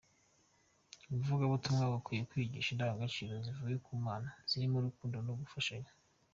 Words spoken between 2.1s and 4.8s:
kwigisha indangagaciro zivuye ku Mana zirimo